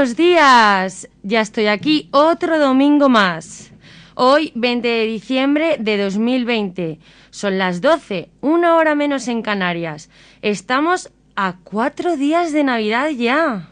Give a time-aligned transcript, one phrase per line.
[0.00, 3.70] Buenos días, ya estoy aquí otro domingo más.
[4.14, 6.98] Hoy 20 de diciembre de 2020.
[7.28, 10.08] Son las 12, una hora menos en Canarias.
[10.40, 13.68] Estamos a cuatro días de Navidad ya.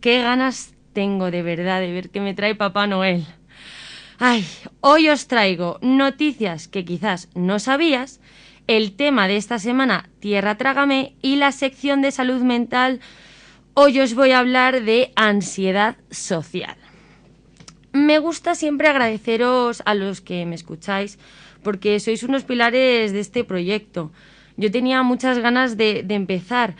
[0.00, 3.26] Qué ganas tengo de verdad de ver qué me trae Papá Noel.
[4.20, 4.46] Ay,
[4.80, 8.20] hoy os traigo noticias que quizás no sabías,
[8.68, 13.00] el tema de esta semana, Tierra Trágame, y la sección de salud mental
[13.76, 16.76] Hoy os voy a hablar de ansiedad social.
[17.92, 21.18] Me gusta siempre agradeceros a los que me escucháis
[21.64, 24.12] porque sois unos pilares de este proyecto.
[24.56, 26.76] Yo tenía muchas ganas de, empezar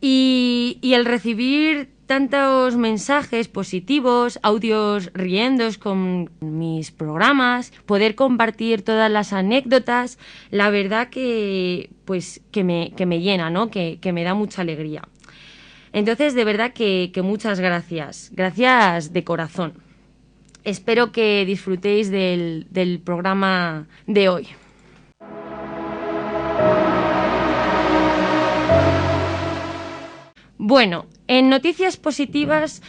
[0.00, 9.34] y, el recibir tantos mensajes positivos, audios riendos con mis programas, poder compartir todas las
[9.34, 10.18] anécdotas,
[10.50, 13.70] la verdad que pues que me, que me llena, ¿no?
[13.70, 15.02] Que, que me da mucha alegría.
[15.92, 18.30] Entonces, de verdad que, muchas gracias.
[18.32, 19.74] Gracias de corazón.
[20.64, 24.48] Espero que disfrutéis del, del programa de hoy.
[30.56, 32.82] Bueno, en noticias positivas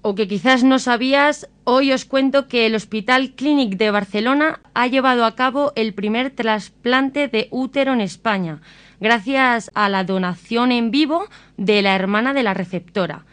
[0.00, 4.86] o que quizás no sabías, hoy os cuento que el Hospital Clínic de Barcelona ha
[4.86, 8.62] llevado a cabo el primer trasplante de útero en España
[9.00, 13.24] gracias a la donación en vivo de la hermana de la receptora.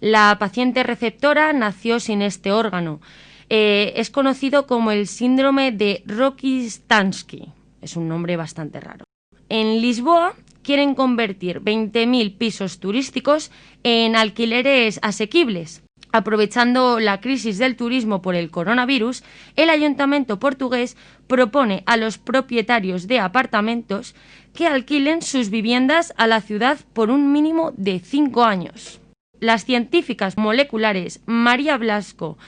[0.00, 3.00] La paciente receptora nació sin este órgano.
[3.48, 7.52] Eh, es conocido como el síndrome de Rocky-Stansky.
[7.80, 9.04] Es un nombre bastante raro.
[9.48, 13.50] En Lisboa quieren convertir 20.000 pisos turísticos
[13.82, 15.82] en alquileres asequibles.
[16.10, 19.24] Aprovechando la crisis del turismo por el coronavirus,
[19.56, 24.14] el ayuntamiento portugués propone a los propietarios de apartamentos
[24.54, 29.00] que alquilen sus viviendas a la ciudad por un mínimo de cinco años.
[29.40, 32.38] Las científicas moleculares María Blasco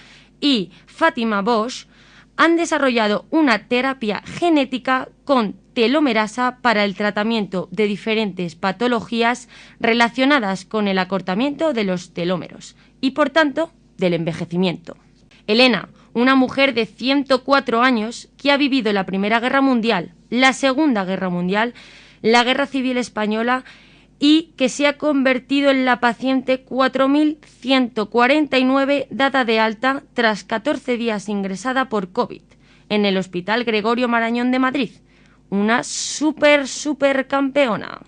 [0.41, 1.87] y Fátima Bosch
[2.37, 9.49] han desarrollado una terapia genética con telomerasa para el tratamiento de diferentes patologías
[9.81, 14.97] relacionadas con el acortamiento de los telómeros y, por tanto, del envejecimiento.
[15.47, 21.05] Elena, una mujer de 104 años que ha vivido la Primera Guerra Mundial, la Segunda
[21.05, 21.75] Guerra Mundial,
[22.23, 23.65] la Guerra Civil Española
[24.19, 31.29] y que se ha convertido en la paciente 4149 dada de alta tras 14 días
[31.29, 32.43] ingresada por COVID
[32.89, 34.91] en el Hospital Gregorio Marañón de Madrid.
[35.51, 38.01] Una super, super campeona.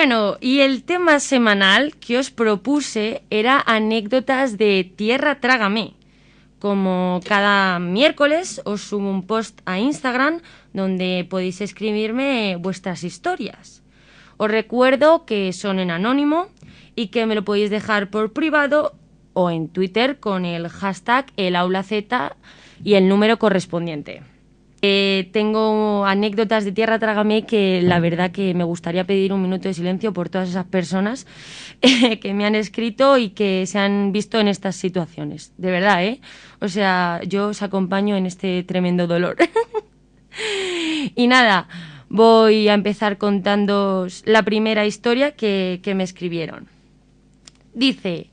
[0.00, 5.92] Bueno, y el tema semanal que os propuse era anécdotas de Tierra Trágame.
[6.58, 10.40] Como cada miércoles os subo un post a Instagram
[10.72, 13.82] donde podéis escribirme vuestras historias.
[14.38, 16.46] Os recuerdo que son en anónimo
[16.96, 18.94] y que me lo podéis dejar por privado
[19.34, 22.36] o en Twitter con el hashtag el aula Z
[22.82, 24.22] y el número correspondiente.
[24.82, 29.68] Eh, tengo anécdotas de Tierra Trágame que la verdad que me gustaría pedir un minuto
[29.68, 31.26] de silencio por todas esas personas
[32.20, 35.52] que me han escrito y que se han visto en estas situaciones.
[35.58, 36.20] De verdad, ¿eh?
[36.60, 39.36] O sea, yo os acompaño en este tremendo dolor.
[41.14, 41.68] y nada,
[42.08, 46.68] voy a empezar contando la primera historia que, que me escribieron.
[47.74, 48.30] Dice,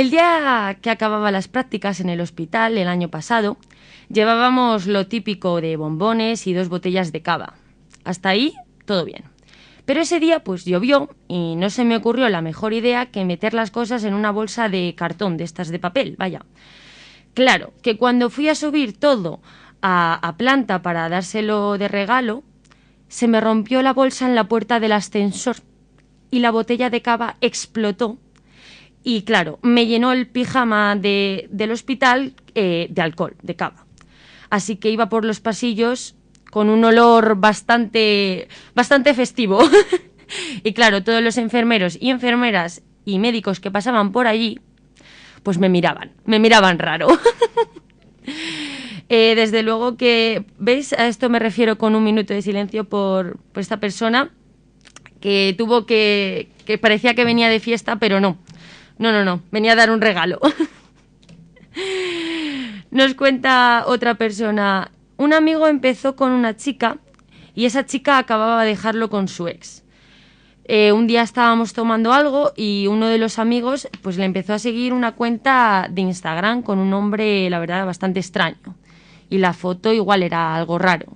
[0.00, 3.56] el día que acababa las prácticas en el hospital el año pasado,
[4.10, 7.54] llevábamos lo típico de bombones y dos botellas de cava.
[8.04, 8.52] Hasta ahí,
[8.84, 9.24] todo bien.
[9.86, 13.54] Pero ese día pues llovió y no se me ocurrió la mejor idea que meter
[13.54, 16.44] las cosas en una bolsa de cartón, de estas de papel, vaya.
[17.32, 19.40] Claro, que cuando fui a subir todo
[19.80, 22.42] a, a planta para dárselo de regalo,
[23.08, 25.56] se me rompió la bolsa en la puerta del ascensor
[26.30, 28.18] y la botella de cava explotó
[29.08, 33.86] y claro, me llenó el pijama de, del hospital eh, de alcohol, de cava.
[34.50, 36.16] Así que iba por los pasillos
[36.50, 39.60] con un olor bastante, bastante festivo.
[40.64, 44.58] y claro, todos los enfermeros y enfermeras y médicos que pasaban por allí,
[45.44, 47.06] pues me miraban, me miraban raro.
[49.08, 50.92] Eh, desde luego que, ¿veis?
[50.92, 54.32] A esto me refiero con un minuto de silencio por esta persona
[55.20, 58.36] que tuvo que, que parecía que venía de fiesta, pero no.
[58.98, 60.40] No, no, no, venía a dar un regalo.
[62.90, 66.98] Nos cuenta otra persona, un amigo empezó con una chica
[67.54, 69.84] y esa chica acababa de dejarlo con su ex.
[70.68, 74.58] Eh, un día estábamos tomando algo y uno de los amigos pues le empezó a
[74.58, 78.74] seguir una cuenta de Instagram con un nombre, la verdad, bastante extraño.
[79.30, 81.06] Y la foto igual era algo raro.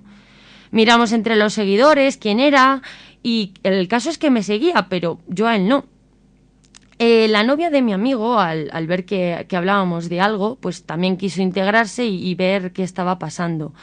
[0.71, 2.81] Miramos entre los seguidores quién era
[3.23, 5.85] y el caso es que me seguía, pero yo a él no.
[7.03, 11.41] Eh, la novia de mi amigo, al, ver que, hablábamos de algo, pues también quiso
[11.41, 13.73] integrarse y, ver qué estaba pasando.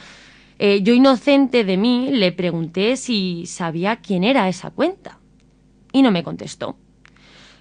[0.57, 5.19] Eh, yo, inocente de mí, le pregunté si sabía quién era esa cuenta.
[5.91, 6.77] Y no me contestó.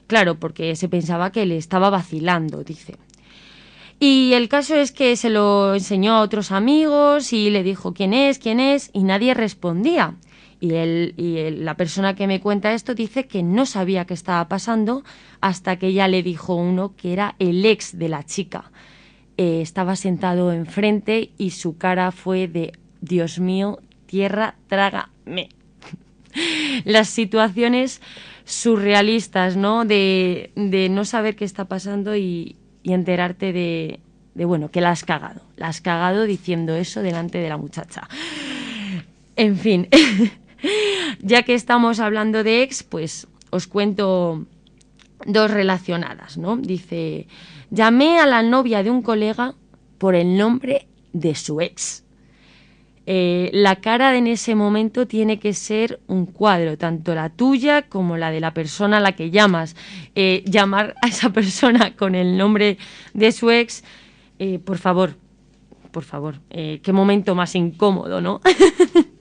[0.07, 2.97] Claro, porque se pensaba que le estaba vacilando, dice.
[3.99, 8.15] Y el caso es que se lo enseñó a otros amigos y le dijo quién
[8.15, 10.15] es, quién es, y nadie respondía.
[10.61, 14.49] Y, él, y la persona que me cuenta esto dice que no sabía qué estaba
[14.49, 15.05] pasando
[15.41, 18.71] hasta que ella le dijo uno que era el ex de la chica.
[19.37, 25.51] Eh, estaba sentado enfrente y su cara fue de Dios mío, tierra, trágame.
[26.85, 28.01] Las situaciones
[28.45, 29.85] surrealistas, ¿no?
[29.85, 30.51] De,
[30.91, 34.01] no saber qué está pasando y, enterarte de,
[34.35, 35.43] de, bueno, que la has cagado.
[35.57, 38.09] La has cagado diciendo eso delante de la muchacha.
[39.37, 39.89] En fin.
[41.21, 44.45] ya que estamos hablando de ex, pues os cuento
[45.27, 46.57] dos relacionadas, ¿no?
[46.57, 47.27] Dice,
[47.71, 49.55] llamé a la novia de un colega
[49.99, 52.05] por el nombre de su ex.
[53.11, 58.19] Eh, la cara en ese momento tiene que ser un cuadro, tanto la tuya como
[58.19, 59.77] la de la persona a la que llamas.
[60.15, 62.77] Eh, llamar a esa persona con el nombre
[63.15, 63.83] de su ex,
[64.39, 65.15] eh, por favor,
[65.91, 68.43] por favor, qué momento más incómodo, ¿no?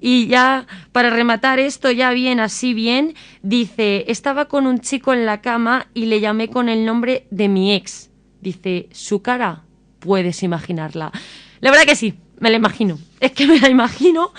[0.00, 5.26] Y ya, para rematar esto ya bien, así bien, dice, estaba con un chico en
[5.26, 8.10] la cama y le llamé con el nombre de mi ex.
[8.40, 9.64] Dice, su cara,
[9.98, 11.12] puedes imaginarla.
[11.60, 12.98] La verdad que sí, me la imagino.
[13.20, 14.32] Es que me la imagino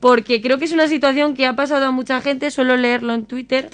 [0.00, 3.24] porque creo que es una situación que ha pasado a mucha gente, suelo leerlo en
[3.24, 3.70] Twitter.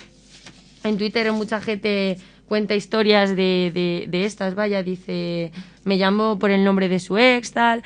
[0.85, 5.51] En Twitter mucha gente cuenta historias de, de estas, vaya, dice,
[5.85, 7.83] me llamó por el nombre de su ex, tal.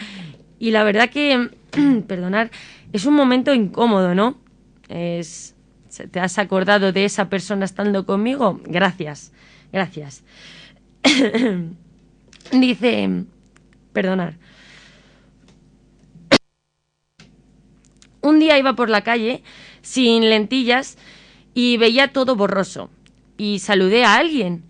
[0.58, 1.50] Y la verdad que,
[2.06, 2.50] perdonar,
[2.92, 4.38] es un momento incómodo, ¿no?
[4.88, 5.54] Es,
[6.10, 8.60] ¿Te has acordado de esa persona estando conmigo?
[8.64, 9.32] Gracias,
[9.72, 10.22] gracias.
[12.52, 13.24] Dice,
[13.92, 14.34] perdonar.
[18.20, 19.42] Un día iba por la calle
[19.82, 20.98] sin lentillas
[21.54, 22.90] y veía todo borroso.
[23.36, 24.64] Y saludé a alguien,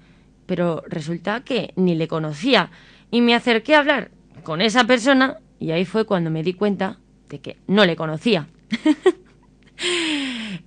[0.47, 2.71] pero resulta que ni le conocía.
[3.11, 4.11] Y me acerqué a hablar
[4.43, 8.49] con esa persona y ahí fue cuando me di cuenta de que no le conocía.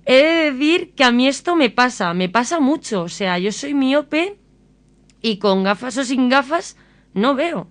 [0.04, 3.02] He de decir que a mí esto me pasa, me pasa mucho.
[3.02, 4.38] O sea, yo soy miope
[5.20, 6.76] y con gafas o sin gafas
[7.14, 7.68] no veo.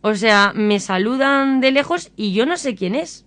[0.00, 3.26] O sea, me saludan de lejos y yo no sé quién es.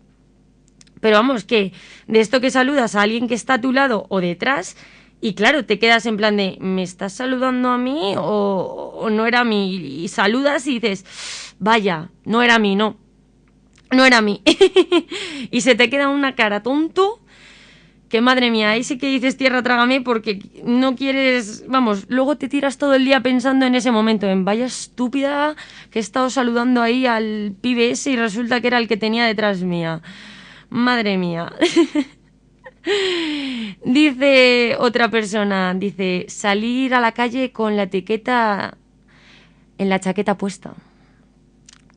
[1.01, 1.73] Pero vamos, que
[2.07, 4.75] de esto que saludas a alguien que está a tu lado o detrás,
[5.21, 9.41] y claro, te quedas en plan de, ¿me estás saludando a mí o, no era
[9.41, 9.75] a mí?
[9.75, 11.05] Y saludas y dices,
[11.59, 12.97] vaya, no era a mí, no
[13.91, 14.41] no era mí.
[15.51, 17.21] y se te queda una cara tonto
[18.09, 22.47] que madre mía, ahí sí que dices tierra trágame porque no quieres, vamos, luego te
[22.47, 25.55] tiras todo el día pensando en ese momento, en vaya estúpida
[25.91, 29.25] que he estado saludando ahí al pibe ese y resulta que era el que tenía
[29.25, 30.01] detrás mía.
[30.69, 31.51] Madre mía.
[33.83, 38.77] dice otra persona, dice, salir a la calle con la etiqueta
[39.77, 40.73] en la chaqueta puesta.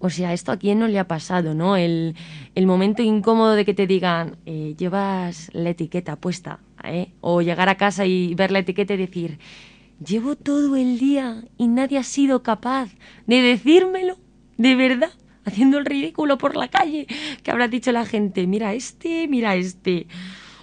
[0.02, 1.76] O sea, esto a quién no le ha pasado, ¿no?
[1.76, 2.16] El,
[2.56, 7.12] momento incómodo de que te digan, eh, llevas la etiqueta puesta, ¿eh?
[7.20, 9.38] O llegar a casa y ver la etiqueta y decir,
[10.04, 12.88] llevo todo el día y nadie ha sido capaz
[13.26, 14.16] de decírmelo,
[14.56, 15.12] de verdad,
[15.44, 17.06] haciendo el ridículo por la calle,
[17.42, 20.06] que habrá dicho la gente, mira este, mira este.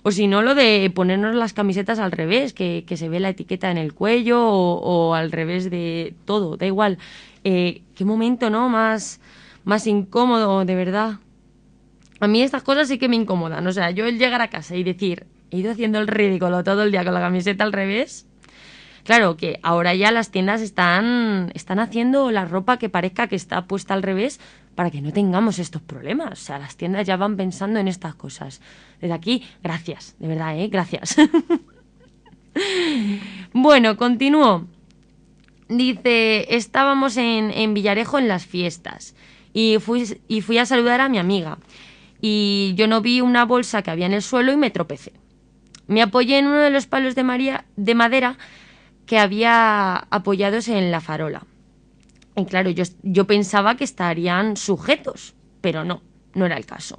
[0.03, 3.69] O si no, lo de ponernos las camisetas al revés, que, se ve la etiqueta
[3.71, 6.97] en el cuello o, al revés de todo, da igual.
[7.49, 8.67] Eh, qué momento, ¿no?
[8.67, 9.21] Más,
[9.63, 11.19] más incómodo, de verdad.
[12.19, 13.65] A mí estas cosas sí que me incomodan.
[13.65, 16.83] O sea, yo el llegar a casa y decir, he ido haciendo el ridículo todo
[16.83, 18.27] el día con la camiseta al revés.
[19.05, 23.65] Claro que ahora ya las tiendas están, están haciendo la ropa que parezca que está
[23.65, 24.41] puesta al revés
[24.75, 26.33] para que no tengamos estos problemas.
[26.33, 28.59] O sea, las tiendas ya van pensando en estas cosas.
[28.99, 30.67] Desde aquí, gracias, de verdad, ¿eh?
[30.67, 31.15] Gracias.
[33.53, 34.67] bueno, continúo.
[35.69, 39.15] Dice, estábamos en, Villarejo en las fiestas
[39.53, 41.57] y fui, a saludar a mi amiga.
[42.21, 45.13] Y yo no vi una bolsa que había en el suelo y me tropecé.
[45.87, 48.37] Me apoyé en uno de los palos de, María, de madera
[49.05, 51.45] que había apoyados en la farola.
[52.35, 56.01] Y claro, yo pensaba que estarían sujetos, pero no,
[56.33, 56.95] no era el caso.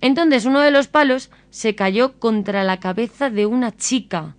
[0.00, 4.36] Entonces uno de los palos se cayó contra la cabeza de una chica.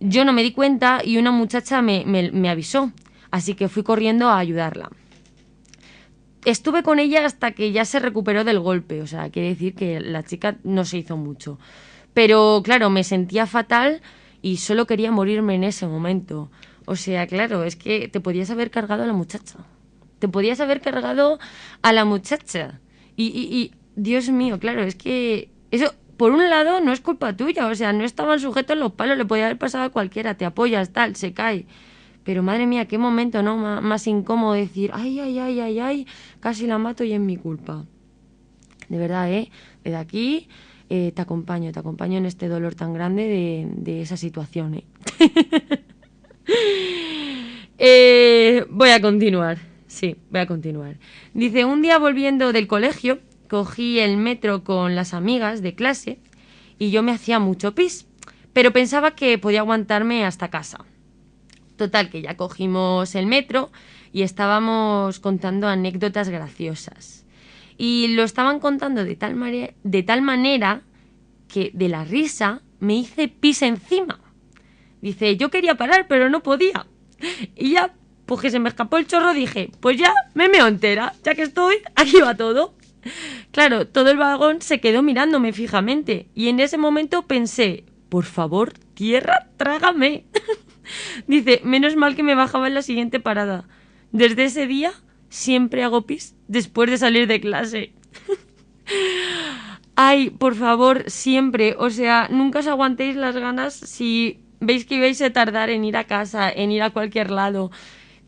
[0.00, 2.90] Yo no me di cuenta y una muchacha me, me, me avisó,
[3.30, 4.90] así que fui corriendo a ayudarla.
[6.46, 10.00] Estuve con ella hasta que ya se recuperó del golpe, o sea, quiere decir que
[10.00, 11.58] la chica no se hizo mucho.
[12.14, 14.00] Pero claro, me sentía fatal
[14.40, 16.50] y solo quería morirme en ese momento.
[16.86, 19.58] O sea, claro, es que te podías haber cargado a la muchacha.
[20.18, 21.38] Te podías haber cargado
[21.82, 22.80] a la muchacha.
[23.16, 27.34] Y, y, y Dios mío, claro, es que eso, por un lado, no es culpa
[27.34, 27.66] tuya.
[27.66, 30.34] O sea, no estaban sujetos los palos, le podía haber pasado a cualquiera.
[30.34, 31.64] Te apoyas, tal, se cae.
[32.24, 33.56] Pero madre mía, qué momento, ¿no?
[33.80, 36.06] Más incómodo decir, ay, ay, ay, ay, ay,
[36.40, 37.86] casi la mato y es mi culpa.
[38.90, 39.50] De verdad, ¿eh?
[39.82, 40.48] Desde aquí
[40.90, 44.84] eh, te acompaño, te acompaño en este dolor tan grande de, de esa situación, ¿eh?
[47.78, 50.98] eh, voy a continuar, sí, voy a continuar.
[51.32, 53.20] Dice, un día volviendo del colegio,
[53.50, 56.20] cogí el metro con las amigas de clase
[56.78, 58.06] y yo me hacía mucho pis,
[58.52, 60.84] pero pensaba que podía aguantarme hasta casa.
[61.76, 63.72] Total, que ya cogimos el metro
[64.12, 67.26] y estábamos contando anécdotas graciosas.
[67.76, 69.34] Y lo estaban contando de tal,
[70.22, 70.82] manera
[71.48, 74.20] que de la risa me hice pis encima.
[75.02, 76.86] Dice, yo quería parar, pero no podía.
[77.56, 77.94] Y ya,
[78.26, 81.42] pues que se me escapó el chorro, dije, pues ya me meo entera, ya que
[81.42, 82.74] estoy, aquí va todo.
[83.52, 88.74] Claro, todo el vagón se quedó mirándome fijamente y en ese momento pensé, por favor,
[88.94, 90.24] tierra, trágame.
[91.26, 93.68] Dice, menos mal que me bajaba en la siguiente parada.
[94.12, 94.92] Desde ese día
[95.28, 97.92] siempre hago pis después de salir de clase.
[99.94, 105.20] Ay, por favor, siempre, o sea, nunca os aguantéis las ganas si veis que ibais
[105.22, 107.70] a tardar en ir a casa, en ir a cualquier lado.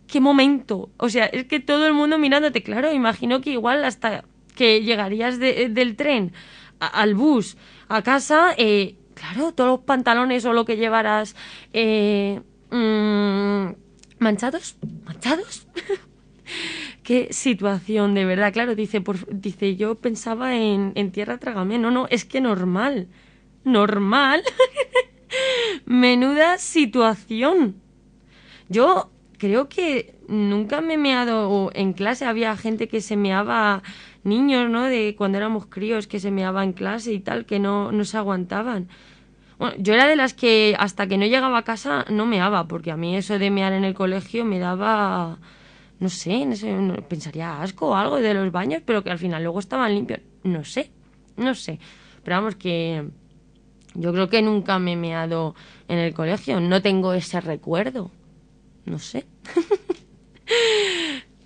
[0.07, 0.91] ¿Qué momento?
[0.99, 5.38] O sea, es que todo el mundo mirándote, claro, imagino que igual hasta que llegarías
[5.38, 6.32] de, del tren
[6.78, 7.56] al bus
[7.88, 11.37] a casa, eh, claro, todos los pantalones o lo que llevarás
[11.73, 12.40] eh,
[12.71, 13.73] mmm,
[14.18, 15.66] manchados, manchados.
[17.02, 18.52] Qué situación, de verdad.
[18.52, 21.78] Claro, dice, por, dice yo pensaba en, en tierra trágame.
[21.78, 23.09] No, no, es que normal.
[23.64, 24.42] Normal.
[25.85, 27.76] Menuda situación.
[28.68, 32.25] Yo creo que nunca me meado en clase.
[32.25, 33.83] Había gente que se meaba,
[34.25, 34.85] niños, ¿no?
[34.85, 38.17] De cuando éramos críos, que se meaba en clase y tal, que no, no se
[38.17, 38.89] aguantaban.
[39.59, 42.91] Bueno, yo era de las que hasta que no llegaba a casa no meaba, porque
[42.91, 45.39] a mí eso de mear en el colegio me daba,
[46.01, 46.75] no sé, no sé
[47.09, 50.21] pensaría asco o algo de los baños, pero que al final luego estaban limpios.
[50.43, 50.91] No sé,
[51.37, 51.79] no sé.
[52.25, 53.05] Pero vamos que
[53.95, 55.55] yo creo que nunca me meado
[55.89, 58.11] en el colegio, no tengo ese recuerdo.
[58.85, 59.27] No sé.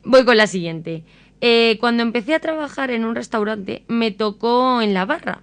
[0.05, 1.05] Voy con la siguiente.
[1.41, 5.41] Eh, cuando empecé a trabajar en un restaurante me tocó en la barra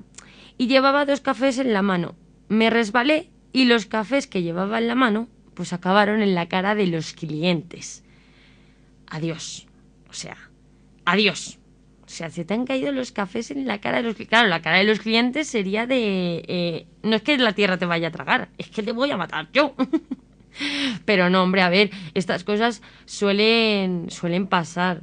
[0.57, 2.15] y llevaba dos cafés en la mano
[2.53, 6.75] me resbalé y los cafés que llevaba en la mano pues acabaron en la cara
[6.75, 8.03] de los clientes.
[9.07, 9.67] Adiós.
[10.09, 10.37] O sea,
[11.05, 11.59] adiós.
[12.05, 14.29] O sea, se te han caído los cafés en la cara de los clientes.
[14.29, 16.43] Claro, la cara de los clientes sería de...
[16.47, 19.17] Eh, no es que la tierra te vaya a tragar, es que te voy a
[19.17, 19.75] matar yo.
[21.05, 25.01] Pero no, hombre, a ver, estas cosas suelen, suelen pasar.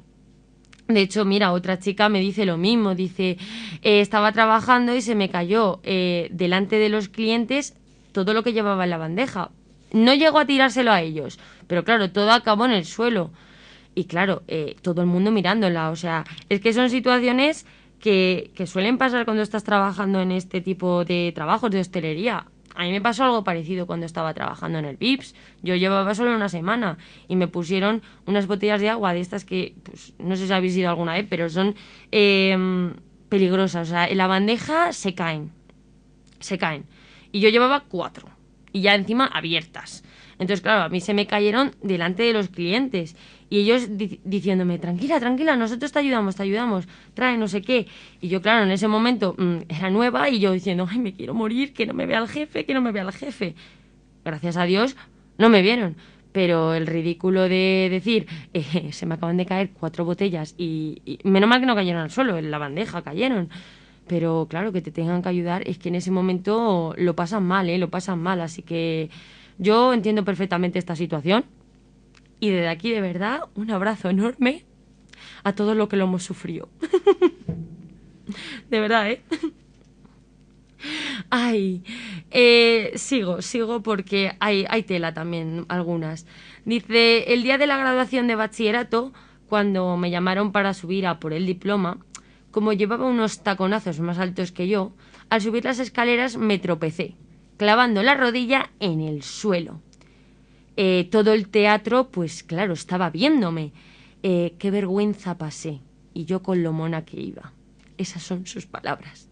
[0.88, 3.38] De hecho, mira, otra chica me dice lo mismo, dice,
[3.83, 7.76] eh, estaba trabajando y se me cayó eh, delante de los clientes
[8.12, 9.50] todo lo que llevaba en la bandeja.
[9.92, 13.30] No llegó a tirárselo a ellos, pero claro, todo acabó en el suelo.
[13.95, 15.90] Y claro, eh, todo el mundo mirándola.
[15.90, 17.66] O sea, es que son situaciones
[18.00, 22.47] que, que suelen pasar cuando estás trabajando en este tipo de trabajos de hostelería.
[22.75, 25.35] A mí me pasó algo parecido cuando estaba trabajando en el VIPS.
[25.62, 26.99] Yo llevaba solo una semana
[27.29, 30.77] y me pusieron unas botellas de agua de estas que, pues, no sé si habéis
[30.77, 31.75] ido alguna vez, pero son
[32.12, 32.57] eh,
[33.29, 33.89] peligrosas.
[33.89, 35.50] O sea, en la bandeja se caen.
[36.39, 36.85] Se caen.
[37.33, 38.29] Y yo llevaba cuatro.
[38.73, 40.05] Y ya encima abiertas.
[40.39, 43.17] Entonces, claro, a mí se me cayeron delante de los clientes.
[43.50, 47.88] Y ellos di diciéndome, tranquila, tranquila, nosotros te ayudamos, te ayudamos, trae no sé qué.
[48.21, 51.35] Y yo, claro, en ese momento mmm, era nueva y yo diciendo, ay, me quiero
[51.35, 53.57] morir, que no me vea el jefe, que no me vea el jefe.
[54.25, 54.97] Gracias a Dios
[55.37, 55.97] no me vieron.
[56.30, 61.19] Pero el ridículo de decir, eh, se me acaban de caer cuatro botellas y, y
[61.28, 63.49] menos mal que no cayeron al suelo, en la bandeja cayeron.
[64.07, 67.69] Pero claro, que te tengan que ayudar es que en ese momento lo pasan mal,
[67.69, 67.78] ¿eh?
[67.78, 68.40] Lo pasan mal.
[68.40, 69.11] Así que
[69.59, 71.45] yo entiendo perfectamente esta situación
[72.41, 74.65] y desde aquí, de verdad, un abrazo enorme
[75.45, 76.69] a todo lo que lo hemos sufrido.
[78.71, 79.23] de verdad, ¿eh?
[81.31, 81.83] Ay,
[82.31, 86.27] eh, sigo, sigo porque hay, hay tela también, algunas.
[86.65, 89.13] Dice, el día de la graduación de bachillerato,
[89.49, 91.99] cuando me llamaron para subir a por el diploma,
[92.51, 94.93] como llevaba unos taconazos más altos que yo,
[95.29, 97.17] al subir las escaleras me tropecé,
[97.57, 99.81] clavando la rodilla en el suelo.
[100.83, 103.75] Eh, todo el teatro, pues claro, estaba viéndome.
[104.23, 105.81] Eh, qué vergüenza pasé.
[106.15, 107.53] Y yo con lo mona que iba.
[107.99, 109.29] Esas son sus palabras.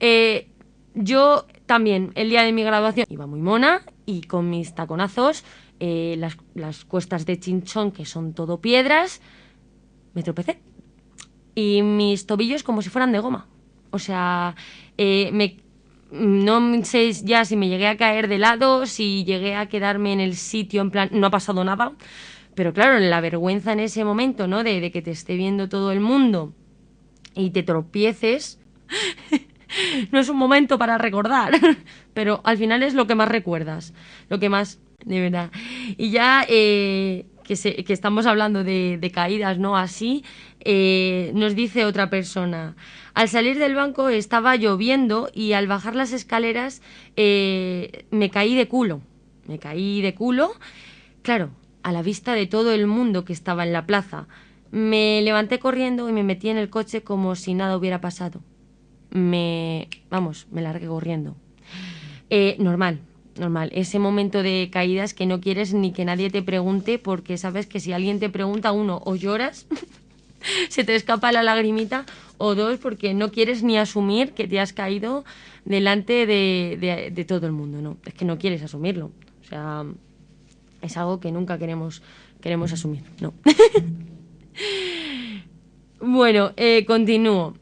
[0.00, 0.48] Eh,
[0.94, 5.44] yo también, el día de mi graduación, iba muy mona y con mis taconazos,
[5.78, 9.20] las, las cuestas de chinchón, que son todo piedras,
[10.14, 10.58] me tropecé.
[11.54, 13.46] Y mis tobillos como si fueran de goma.
[13.90, 14.56] O sea,
[14.96, 15.58] me
[16.12, 20.20] no sé ya si me llegué a caer de lado, si llegué a quedarme en
[20.20, 21.92] el sitio, en plan, no ha pasado nada.
[22.54, 24.62] Pero claro, la vergüenza en ese momento, ¿no?
[24.62, 26.52] De, que te esté viendo todo el mundo
[27.34, 28.60] y te tropieces,
[30.12, 31.52] no es un momento para recordar.
[32.14, 33.94] Pero al final es lo que más recuerdas,
[34.28, 35.50] lo que más, de verdad.
[35.96, 39.76] Y ya eh, que, que, estamos hablando de, de caídas, ¿no?
[39.76, 40.24] Así,
[40.60, 42.76] eh, nos dice otra persona.
[43.14, 46.82] Al salir del banco estaba lloviendo y al bajar las escaleras
[47.16, 49.00] eh, me caí de culo.
[49.46, 50.52] Me caí de culo,
[51.22, 51.50] claro,
[51.82, 54.28] a la vista de todo el mundo que estaba en la plaza.
[54.70, 58.40] Me levanté corriendo y me metí en el coche como si nada hubiera pasado.
[59.10, 61.36] Me, vamos, me largué corriendo.
[62.30, 63.00] Eh, normal,
[63.36, 63.70] normal.
[63.72, 67.80] Ese momento de caídas que no quieres ni que nadie te pregunte porque sabes que
[67.80, 69.66] si alguien te pregunta, uno, o lloras
[70.68, 72.04] se te escapa la lagrimita,
[72.38, 75.24] o dos, porque no quieres ni asumir que te has caído
[75.64, 77.96] delante de, todo el mundo, ¿no?
[78.04, 79.12] Es que no quieres asumirlo.
[79.42, 79.84] O sea,
[80.80, 82.02] es algo que nunca queremos,
[82.40, 83.32] queremos asumir, ¿no?
[86.00, 87.54] bueno, eh, continúo.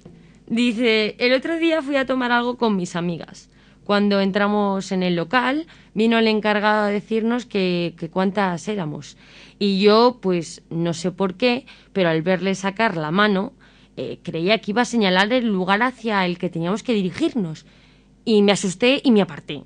[0.47, 3.51] Dice, el otro día fui a tomar algo con mis amigas.
[3.91, 9.17] Cuando entramos en el local, vino el encargado a decirnos que, cuántas éramos.
[9.59, 13.53] Y yo, pues no sé por qué, pero al verle sacar la mano,
[13.97, 17.67] eh, creía que iba a señalar el lugar hacia el que teníamos que dirigirnos.
[18.25, 19.65] Y me asusté y me aparté.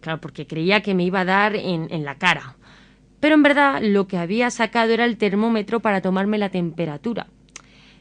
[0.00, 2.56] Claro, porque creía que me iba a dar en, en la cara.
[3.20, 7.26] Pero en verdad lo que había sacado era el termómetro para tomarme la temperatura.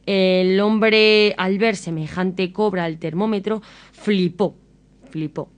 [0.05, 3.61] El hombre, al ver semejante cobra al termómetro,
[3.91, 4.55] flipó,
[5.11, 5.56] flipó.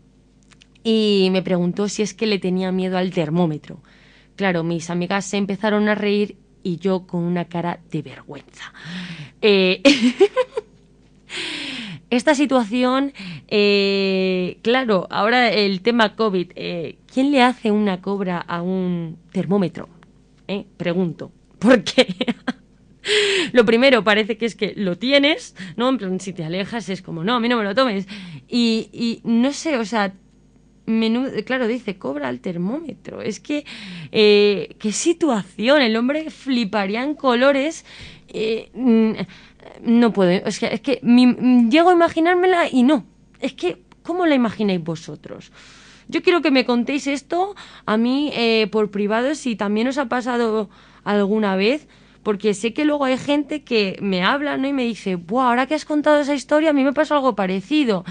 [0.84, 3.82] Y me preguntó si es que le tenía miedo al termómetro.
[4.36, 8.74] Claro, mis amigas se empezaron a reír y yo con una cara de vergüenza.
[9.42, 9.82] Eh,
[12.10, 13.14] esta situación,
[13.48, 19.90] eh, claro, ahora el tema COVID, eh, ¿quién le hace una cobra a un termómetro?
[20.78, 21.32] Pregunto.
[21.60, 22.08] ¿Por qué?
[23.52, 25.90] lo primero parece que es que lo tienes, ¿no?
[25.90, 28.08] En plan, si te alejas es como, no, a mí no me lo tomes.
[28.48, 30.14] Y no sé, o sea,
[31.46, 33.22] claro, dice, cobra el termómetro.
[33.22, 33.66] Es que,
[34.12, 37.86] eh, qué situación, el hombre fliparía en colores.
[38.28, 39.12] Eh, mm,
[39.82, 41.00] no puedo, es que, es que
[41.70, 43.06] llego a imaginármela y no.
[43.40, 45.52] Es que, ¿cómo la imagináis vosotros?
[46.08, 50.10] Yo quiero que me contéis esto a mí eh, por privado si también os ha
[50.10, 50.70] pasado
[51.04, 51.88] alguna vez,
[52.24, 54.68] porque sé que luego hay gente que me habla ¿no?
[54.68, 57.36] y me dice, Buah, ahora que has contado esa historia, a mí me pasó algo
[57.36, 58.04] parecido.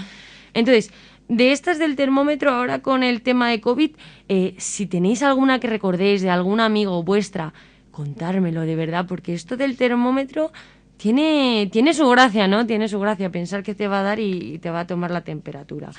[0.53, 0.91] Entonces,
[1.29, 3.91] de estas del termómetro, ahora con el tema de COVID,
[4.27, 7.53] eh, si tenéis alguna que recordéis de algún amigo vuestra,
[7.91, 10.51] contármelo de verdad, porque esto del termómetro
[10.97, 12.65] tiene, tiene su gracia, ¿no?
[12.65, 15.21] Tiene su gracia pensar que te va a dar y, te va a tomar la
[15.21, 15.91] temperatura.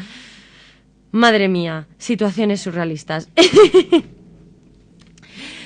[1.13, 3.29] Madre mía, situaciones surrealistas.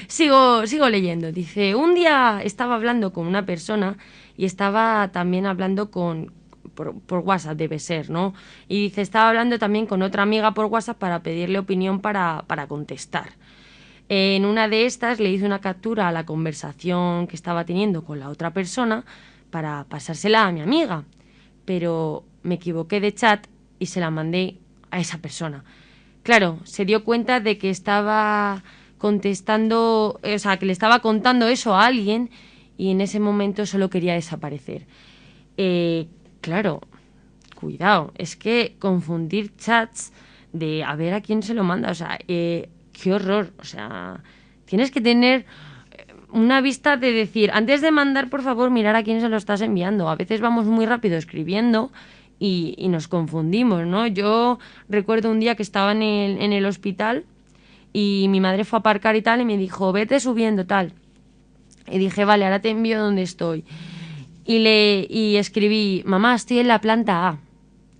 [0.08, 1.32] sigo, sigo leyendo.
[1.32, 3.96] Dice, un día estaba hablando con una persona
[4.36, 6.32] y estaba también hablando con,
[6.74, 8.34] por, WhatsApp debe ser, ¿no?
[8.68, 12.66] Y dice, estaba hablando también con otra amiga por WhatsApp para pedirle opinión para, para
[12.66, 13.30] contestar.
[14.08, 18.20] En una de estas le hice una captura a la conversación que estaba teniendo con
[18.20, 19.04] la otra persona
[19.50, 21.04] para pasársela a mi amiga,
[21.64, 23.46] pero me equivoqué de chat
[23.78, 24.58] y se la mandé
[24.90, 25.64] a esa persona.
[26.22, 28.62] Claro, se dio cuenta de que estaba
[28.98, 32.30] contestando, o sea, que le estaba contando eso a alguien
[32.76, 34.86] y en ese momento solo quería desaparecer.
[35.56, 36.06] Eh,
[36.44, 36.82] Claro,
[37.54, 40.12] cuidado, es que confundir chats
[40.52, 44.22] de a ver a quién se lo manda, o sea, eh, qué horror, o sea,
[44.66, 45.46] tienes que tener
[45.92, 49.38] eh, una vista de decir, antes de mandar, por favor, mirar a quién se lo
[49.38, 50.10] estás enviando.
[50.10, 51.90] A veces vamos muy rápido escribiendo
[52.38, 54.06] y, nos confundimos, ¿no?
[54.06, 54.58] Yo
[54.90, 57.24] recuerdo un día que estaba en el, en el hospital
[57.90, 60.92] y mi madre fue a aparcar y tal y me dijo, vete subiendo tal.
[61.90, 63.64] Y dije, vale, ahora te envío donde estoy.
[64.44, 67.38] Y, le, y escribí, mamá, estoy en la planta A.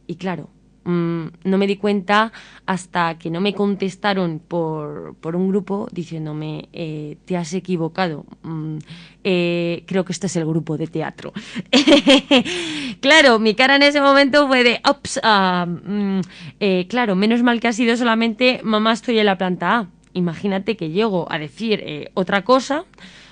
[0.07, 0.51] Y claro,
[0.85, 2.33] mm, no me di cuenta
[2.67, 8.27] hasta que no me contestaron por, por un grupo diciéndome, eh, te has equivocado.
[8.43, 8.79] Mm,
[9.25, 11.33] eh, creo que este es el grupo de teatro.
[13.01, 16.21] claro, mi cara en ese momento fue de, ups, ah, mm,
[16.61, 19.89] eh, claro, menos mal que ha sido solamente, mamá, estoy en la planta A.
[20.13, 22.85] Imagínate que llego a decir otra cosa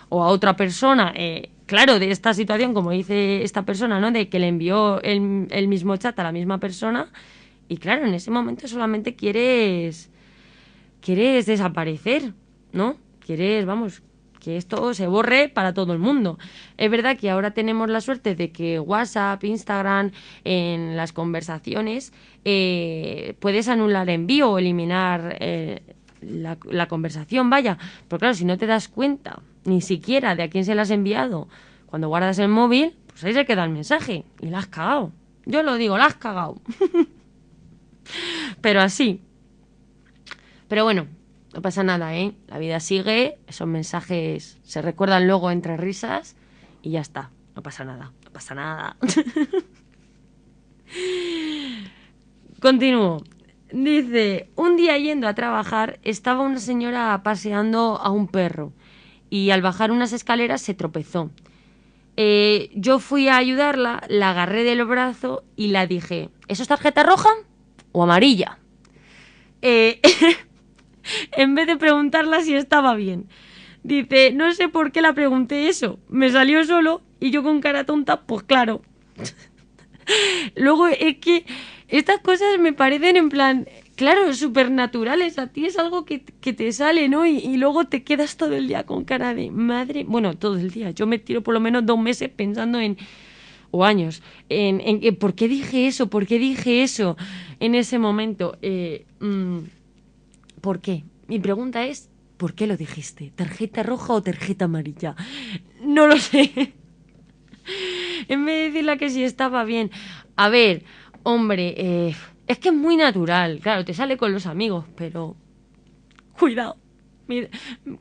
[0.08, 1.14] o a otra persona
[1.66, 4.10] claro, de esta situación, como dice esta persona, ¿no?
[4.10, 7.10] De que le envió el, el, mismo chat a la misma persona.
[7.68, 10.10] Y claro, en ese momento solamente quieres.
[11.00, 12.32] Quieres desaparecer,
[12.72, 12.96] ¿no?
[13.26, 14.02] Quieres, vamos,
[14.42, 16.38] que esto se borre para todo el mundo.
[16.76, 20.10] Es verdad que ahora tenemos la suerte de que WhatsApp, Instagram,
[20.44, 22.12] en las conversaciones,
[22.44, 25.82] eh, puedes anular envío o eliminar eh,
[26.20, 27.78] la, la conversación, vaya.
[28.08, 30.90] Pero claro, si no te das cuenta ni siquiera de a quién se la has
[30.90, 31.48] enviado.
[31.86, 35.12] Cuando guardas el móvil, pues ahí se queda el mensaje y la has cagado.
[35.44, 36.60] Yo lo digo, la has cagado.
[38.60, 39.20] Pero así.
[40.68, 41.06] Pero bueno,
[41.54, 42.34] no pasa nada, ¿eh?
[42.48, 46.36] La vida sigue, esos mensajes se recuerdan luego entre risas
[46.80, 47.30] y ya está.
[47.54, 48.96] No pasa nada, no pasa nada.
[52.60, 53.22] Continúo.
[53.70, 58.72] Dice, un día yendo a trabajar estaba una señora paseando a un perro
[59.32, 61.30] y al bajar unas escaleras se tropezó.
[62.18, 67.02] Eh, yo fui a ayudarla, la agarré del brazo y la dije, ¿eso es tarjeta
[67.02, 67.30] roja
[67.92, 68.58] o amarilla?
[69.62, 70.02] Eh,
[71.32, 73.26] en vez de preguntarla si estaba bien.
[73.82, 75.98] Dice, no sé por qué la pregunté eso.
[76.10, 78.82] Me salió solo y yo con cara tonta, pues claro.
[80.56, 81.46] Luego es que
[81.88, 83.66] estas cosas me parecen en plan,
[84.02, 85.38] claro, supernaturales.
[85.38, 87.24] A ti es algo que, te sale, ¿no?
[87.24, 90.04] Y, luego te quedas todo el día con cara de madre.
[90.04, 90.90] Bueno, todo el día.
[90.90, 92.96] Yo me tiro por lo menos dos meses pensando en.
[93.70, 94.20] o años.
[94.48, 97.16] En, en, por qué dije eso, por qué dije eso
[97.60, 98.58] en ese momento.
[98.60, 99.58] Eh, mm,
[100.60, 101.04] ¿Por qué?
[101.28, 102.10] Mi pregunta es.
[102.36, 103.30] ¿Por qué lo dijiste?
[103.36, 105.14] ¿Tarjeta roja o tarjeta amarilla?
[105.80, 106.50] No lo sé.
[108.28, 109.92] en vez de decirle que sí estaba bien.
[110.34, 110.82] A ver,
[111.22, 115.36] hombre, eh, es que es muy natural, claro, te sale con los amigos, pero
[116.38, 116.76] cuidado,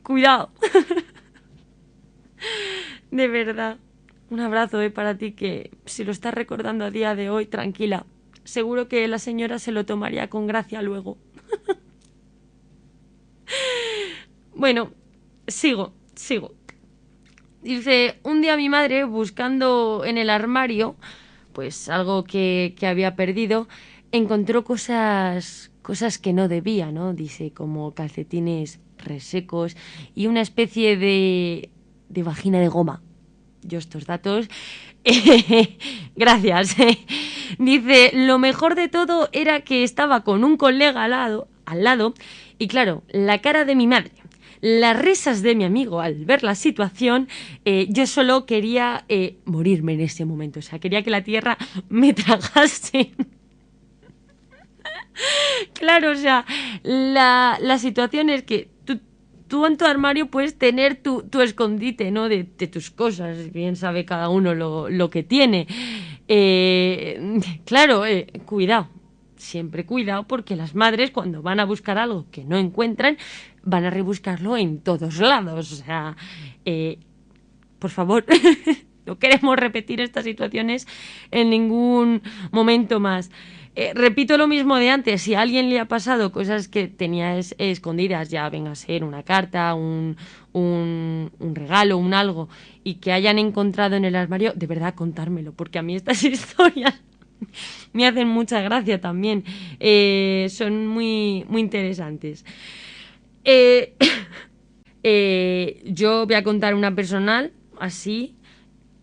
[0.03, 0.51] cuidado.
[3.11, 3.77] de verdad.
[4.29, 8.05] Un abrazo eh, para ti que si lo estás recordando a día de hoy, tranquila.
[8.45, 11.17] Seguro que la señora se lo tomaría con gracia luego.
[14.55, 14.91] bueno,
[15.47, 16.53] sigo, sigo.
[17.61, 20.95] Dice, un día mi madre buscando en el armario,
[21.51, 23.67] pues algo que, que había perdido,
[24.11, 27.13] encontró cosas, cosas que no debía, ¿no?
[27.13, 29.75] Dice, como calcetines resecos
[30.15, 31.69] y una especie de,
[32.09, 33.01] de vagina de goma.
[33.63, 34.49] Yo estos datos,
[36.15, 36.75] gracias.
[37.59, 42.13] Dice, lo mejor de todo era que estaba con un colega al lado, al lado
[42.57, 44.11] y claro, la cara de mi madre
[44.61, 47.27] las risas de mi amigo al ver la situación,
[47.65, 50.59] eh, yo solo quería eh, morirme en ese momento.
[50.59, 51.57] O sea, quería que la tierra
[51.89, 53.11] me tragase.
[55.73, 56.45] claro, o sea,
[56.83, 58.69] la, situación es que
[59.47, 62.29] tú, en tu armario puedes tener tu, escondite, ¿no?
[62.29, 65.67] De, tus cosas, bien sabe cada uno lo, que tiene.
[66.27, 68.87] Eh, claro, eh, cuidado,
[69.35, 73.17] siempre cuidado porque las madres cuando van a buscar algo que no encuentran,
[73.63, 75.71] van a rebuscarlo en todos lados.
[75.71, 76.15] O sea,
[76.65, 76.99] eh,
[77.79, 78.25] por favor,
[79.05, 80.87] no queremos repetir estas situaciones
[81.31, 82.21] en ningún
[82.51, 83.31] momento más.
[83.73, 87.37] Eh, repito lo mismo de antes, si a alguien le ha pasado cosas que tenía
[87.37, 90.17] escondidas, ya venga a ser una carta, un,
[90.51, 92.49] un, regalo, un algo,
[92.83, 97.01] y que hayan encontrado en el armario, de verdad contármelo, porque a mí estas historias
[97.93, 99.45] me hacen mucha gracia también,
[99.79, 102.45] eh, son muy, muy interesantes.
[105.03, 108.35] Eh, yo voy a contar una personal, así,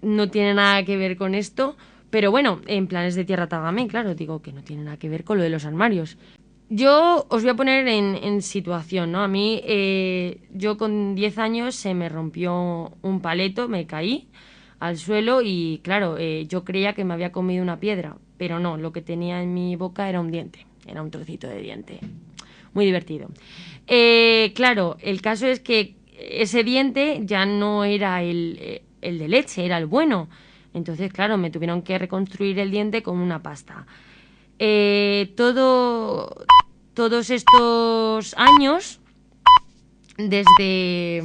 [0.00, 1.76] no tiene nada que ver con esto,
[2.11, 5.25] pero bueno, en planes de tierra también, claro, digo que no tiene nada que ver
[5.25, 6.16] con lo de los armarios.
[6.71, 9.23] Yo os voy a poner en, situación, ¿no?
[9.23, 14.29] A mí, eh, yo con 10 años se me rompió un paleto, me caí
[14.79, 18.77] al suelo y claro, eh, yo creía que me había comido una piedra, pero no,
[18.77, 22.01] lo que tenía en mi boca era un diente, era un trocito de diente.
[22.75, 23.31] Muy divertido.
[23.87, 29.64] Eh, claro, el caso es que ese diente ya no era el, el de leche,
[29.64, 30.29] era el bueno.
[30.74, 33.87] Entonces, claro, me tuvieron que reconstruir el diente con una pasta.
[34.59, 36.44] Eh, todo,
[36.94, 39.00] todos estos años,
[40.16, 41.24] desde,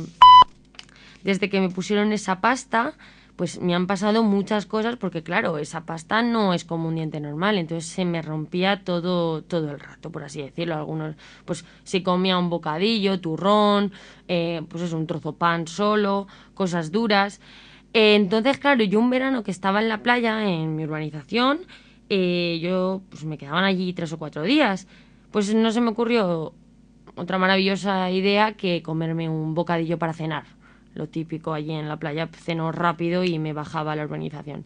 [1.23, 2.93] desde que me pusieron esa pasta,
[3.35, 7.19] pues me han pasado muchas cosas porque claro, esa pasta no es como un diente
[7.19, 10.75] normal, entonces se me rompía todo, todo el rato, por así decirlo.
[10.75, 13.91] Algunos, pues si comía un bocadillo, turrón,
[14.27, 17.41] eh, pues es un trozo pan solo, cosas duras.
[17.93, 21.59] Entonces, claro, yo un verano que estaba en la playa, en mi urbanización,
[22.09, 24.87] eh, yo pues me quedaban allí tres o cuatro días.
[25.31, 26.53] Pues no se me ocurrió
[27.15, 30.45] otra maravillosa idea que comerme un bocadillo para cenar
[30.95, 34.65] lo típico allí en la playa, cenó rápido y me bajaba a la urbanización.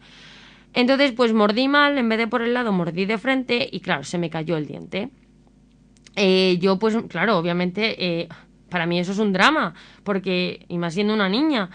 [0.74, 4.04] Entonces, pues mordí mal, en vez de por el lado, mordí de frente y claro,
[4.04, 5.08] se me cayó el diente.
[6.16, 8.28] Eh, yo, pues, claro, obviamente, eh,
[8.68, 11.70] para mí eso es un drama, porque, y más siendo una niña,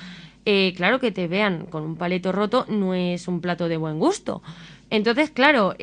[0.46, 4.00] eh, claro que te vean con un paleto roto no es un plato de buen
[4.00, 4.42] gusto.
[4.90, 5.76] Entonces, claro,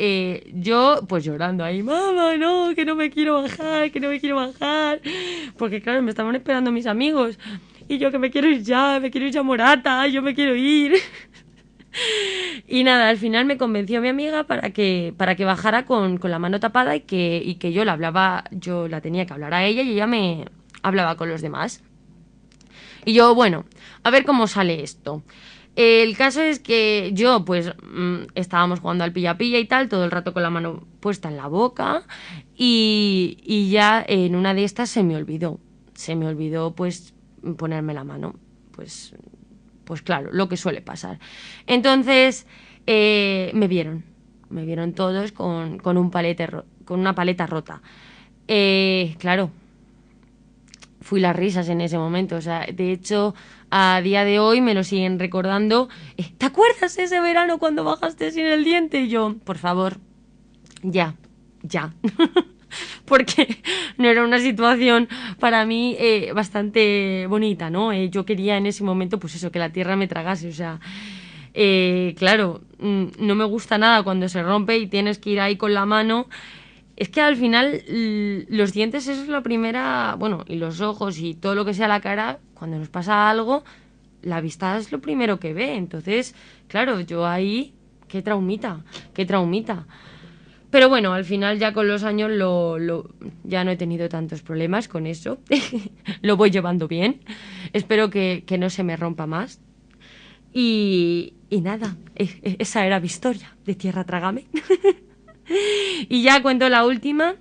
[0.55, 4.37] yo pues llorando ahí, mamá, no, que no me quiero bajar, que no me quiero
[4.37, 5.01] bajar,
[5.59, 7.37] porque claro, me estaban esperando mis amigos.
[7.89, 10.55] Y yo que me quiero ir ya, me quiero ir ya Morata, yo me quiero
[10.55, 10.95] ir.
[12.69, 16.39] y nada, al final me convenció mi amiga para que, para que bajara con, la
[16.39, 19.65] mano tapada y que, y que yo la hablaba, yo la tenía que hablar a
[19.65, 20.45] ella y ella me
[20.83, 21.83] hablaba con los demás.
[23.05, 23.65] Y yo, bueno,
[24.03, 25.23] a ver cómo sale esto.
[25.77, 30.11] El caso es que yo, pues, mm, estábamos jugando al pilla-pilla y tal, todo el
[30.11, 32.03] rato con la mano puesta en la boca,
[32.57, 35.59] y, y ya en una de estas se me olvidó.
[35.95, 37.15] Se me olvidó, pues,
[37.57, 38.35] ponerme la mano.
[38.73, 39.15] Pues,
[39.85, 41.19] pues claro, lo que suele pasar.
[41.67, 42.47] Entonces
[42.87, 44.05] eh, me vieron,
[44.49, 46.49] me vieron todos con, con un palete
[46.85, 47.83] con una paleta rota.
[48.47, 49.51] Eh, claro,
[51.01, 52.37] fui las risas en ese momento.
[52.37, 53.35] O sea, de hecho,
[53.71, 55.89] a día de hoy me lo siguen recordando.
[56.17, 59.01] Eh, ¿Te acuerdas ese verano cuando bajaste sin el diente?
[59.03, 59.99] Y yo, por favor,
[60.83, 61.15] ya,
[61.63, 61.95] ya.
[63.05, 63.59] porque
[63.99, 65.09] no era una situación
[65.39, 67.93] para mí eh, bastante bonita, ¿no?
[67.93, 70.81] Eh, yo quería en ese momento, pues eso, que la tierra me tragase, o sea,
[71.53, 75.57] eh, claro, mm, no me gusta nada cuando se rompe y tienes que ir ahí
[75.57, 76.29] con la mano.
[77.01, 77.83] Es que al final
[78.51, 81.89] los dientes eso es la primera, bueno, y los ojos y todo lo que sea
[81.89, 83.65] la cara, cuando nos pasa algo,
[84.21, 85.77] la vista es lo primero que ve.
[85.77, 86.35] Entonces,
[86.69, 87.73] claro, yo ahí,
[88.07, 88.85] qué traumita,
[89.15, 89.87] qué traumita.
[90.71, 93.09] Pero bueno, al final ya con los años lo,
[93.45, 95.39] ya no he tenido tantos problemas con eso.
[96.21, 97.23] lo voy llevando bien.
[97.73, 99.59] Espero que, no se me rompa más.
[100.53, 104.45] Y, nada, e, e, esa era mi historia de Tierra Trágame.
[106.09, 107.35] y ya cuento la última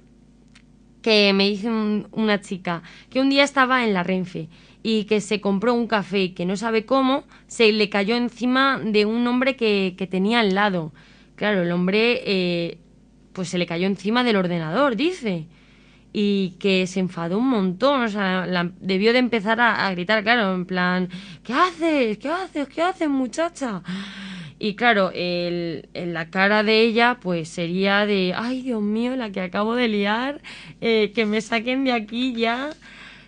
[1.02, 1.70] que me dice
[2.12, 4.50] una chica que un día estaba en la Renfe
[4.84, 8.80] y que se compró un café y que no sabe cómo se le cayó encima
[8.84, 10.94] de un hombre que, tenía al lado.
[11.36, 12.78] Claro, el hombre eh,
[13.34, 15.48] pues se le cayó encima del ordenador, dice.
[16.12, 18.48] Y que se enfadó un montón, o sea,
[18.80, 21.10] debió de empezar a, gritar, claro, en plan,
[21.44, 22.18] ¿qué haces?
[22.18, 22.68] ¿Qué haces?
[22.68, 23.84] ¿Qué haces, muchacha?
[24.62, 29.32] Y claro, el, en la cara de ella, pues sería de, ay, Dios mío, la
[29.32, 30.42] que acabo de liar,
[30.82, 32.72] eh, que me saquen de aquí ya.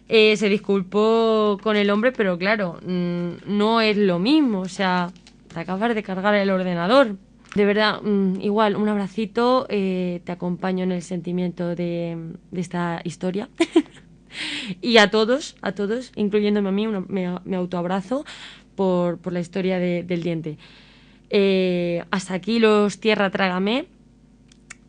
[0.10, 5.10] Eh, se disculpó con el hombre, pero claro, mm, no es lo mismo, o sea,
[5.54, 7.16] te acabas de cargar el ordenador.
[7.56, 12.18] De verdad, mm, igual, un abracito, eh, te acompaño en el sentimiento de,
[12.52, 13.48] esta historia.
[14.82, 18.26] y a todos, a todos, incluyéndome a mí, me, autoabrazo
[18.76, 20.58] por, por, la historia del diente.
[21.32, 23.88] Eh, hasta aquí los Tierra Trágame.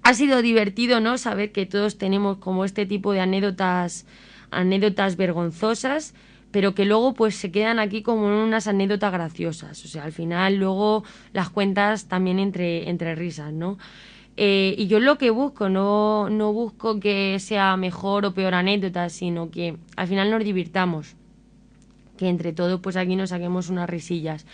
[0.03, 1.17] Ha sido divertido, ¿no?
[1.17, 4.05] Saber que todos tenemos como este tipo de anécdotas,
[4.51, 6.15] anécdotas vergonzosas
[6.53, 9.85] pero que luego pues se quedan aquí como unas anécdotas graciosas.
[9.85, 11.03] O sea, al final luego
[11.33, 13.79] las cuentas también entre, entre risas, ¿no?
[14.37, 19.09] Eh, y yo lo que busco, no, no busco que sea mejor o peor anécdota,
[19.09, 21.17] sino que al final nos divirtamos.
[22.19, 24.47] Que entre todos pues aquí nos saquemos unas risillas.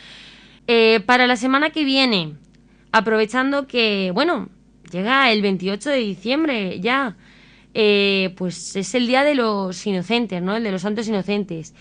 [0.70, 2.35] Eh, para la semana que viene,
[2.92, 4.50] aprovechando que, bueno,
[4.92, 7.16] llega el 28 de diciembre ya.
[7.72, 10.57] Eh, pues es el día de los inocentes, ¿no?
[10.57, 11.74] El de los santos inocentes.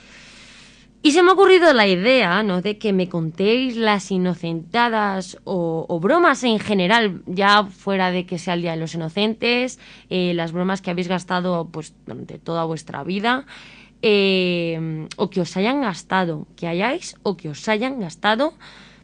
[1.02, 2.62] Y se me ha ocurrido la idea, ¿no?
[2.62, 8.54] De que me contéis las inocentadas o, bromas en general, ya fuera de que sea
[8.56, 13.04] el Día de los Inocentes, eh, las bromas que habéis gastado pues durante toda vuestra
[13.04, 13.46] vida,
[14.02, 18.54] eh, o que os hayan gastado, que hayáis o que os hayan gastado,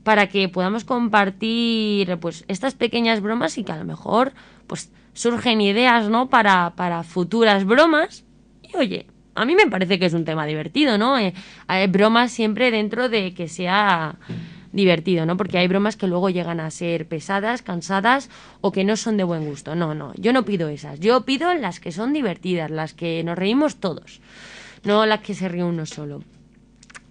[0.03, 4.33] para que podamos compartir pues estas pequeñas bromas y que a lo mejor
[4.67, 6.29] pues surgen ideas, ¿no?
[6.29, 8.25] Para, para futuras bromas.
[8.61, 11.17] Y oye, a mí me parece que es un tema divertido, ¿no?
[11.17, 11.33] Eh,
[11.67, 14.17] hay bromas siempre dentro de que sea
[14.71, 15.37] divertido, ¿no?
[15.37, 18.29] Porque hay bromas que luego llegan a ser pesadas, cansadas
[18.61, 19.75] o que no son de buen gusto.
[19.75, 20.99] No, no, yo no pido esas.
[20.99, 24.19] Yo pido las que son divertidas, las que nos reímos todos,
[24.83, 26.21] no las que se ríe uno solo.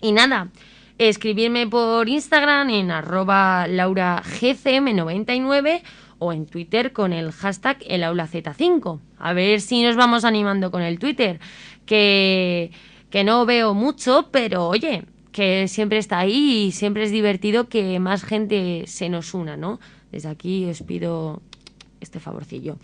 [0.01, 0.51] Y nada,
[0.99, 5.83] escribirme por Instagram en arroba lauragcm99
[6.19, 9.01] o en Twitter con el hashtag elaulaz5.
[9.19, 11.41] A ver si nos vamos animando con el Twitter,
[11.87, 12.71] que,
[13.11, 17.99] que no veo mucho, pero oye, que siempre está ahí y siempre es divertido que
[17.99, 19.81] más gente se nos una, ¿no?
[20.13, 21.43] Desde aquí os pido
[22.01, 22.77] este favorcillo.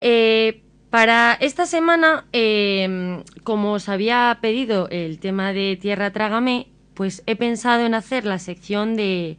[0.00, 0.62] Eh,
[0.96, 7.36] para esta semana, em, como os había pedido el tema de Tierra Trágame, pues he
[7.36, 9.36] pensado en hacer la sección de,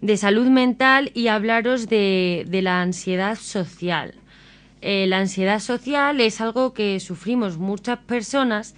[0.00, 4.14] de salud mental y hablaros de, de la ansiedad social.
[4.80, 8.74] Eh, la ansiedad social es algo que sufrimos muchas personas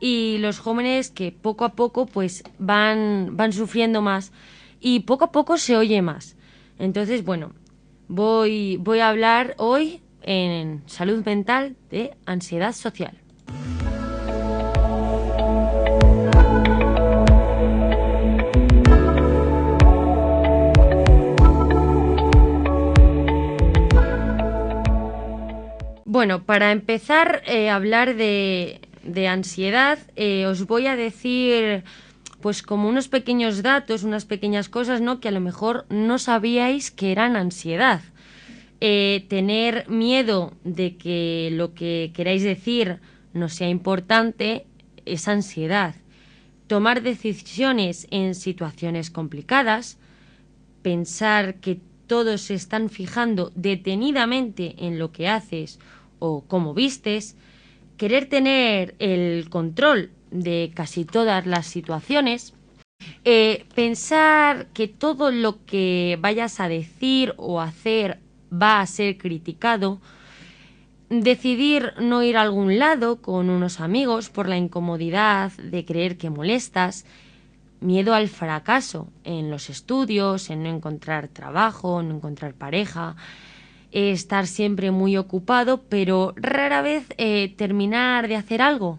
[0.00, 4.32] y los jóvenes que poco a poco pues van, van sufriendo más
[4.80, 6.34] y poco a poco se oye más.
[6.80, 7.52] Entonces, bueno,
[8.08, 13.18] voy, voy a hablar hoy en salud mental de ansiedad social.
[26.14, 28.80] Bueno, para empezar eh, a hablar de,
[29.28, 31.82] ansiedad, eh, os voy a decir
[32.40, 35.18] pues como unos pequeños datos, unas pequeñas cosas, ¿no?
[35.18, 38.00] Que a lo mejor no sabíais que eran ansiedad.
[38.86, 43.00] Eh, tener miedo de que lo que queráis decir
[43.32, 44.66] no sea importante
[45.06, 45.94] es ansiedad.
[46.66, 49.96] Tomar decisiones en situaciones complicadas,
[50.82, 55.78] pensar que todos se están fijando detenidamente en lo que haces
[56.18, 57.38] o cómo vistes,
[57.96, 62.52] querer tener el control de casi todas las situaciones,
[63.24, 68.20] eh, pensar que todo lo que vayas a decir o hacer
[68.62, 70.00] va a ser criticado,
[71.10, 76.30] decidir no ir a algún lado con unos amigos por la incomodidad de creer que
[76.30, 77.04] molestas,
[77.80, 83.16] miedo al fracaso en los estudios, en no encontrar trabajo, no encontrar pareja,
[83.92, 88.98] estar siempre muy ocupado, pero rara vez eh, terminar de hacer algo,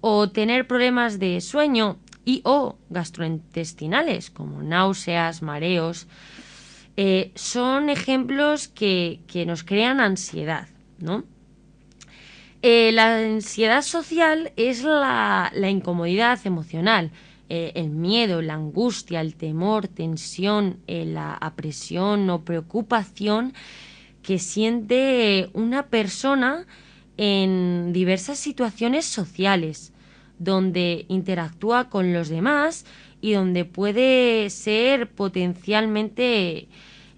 [0.00, 6.06] o tener problemas de sueño y o gastrointestinales, como náuseas, mareos,
[6.96, 11.24] eh, son ejemplos que, nos crean ansiedad, ¿no?
[12.62, 17.10] Eh, la ansiedad social es la, incomodidad emocional,
[17.48, 23.52] el miedo, la angustia, el temor, tensión, la apresión o preocupación
[24.22, 26.66] que siente una persona
[27.16, 29.92] en diversas situaciones sociales,
[30.38, 32.84] donde interactúa con los demás
[33.22, 36.68] y donde puede ser potencialmente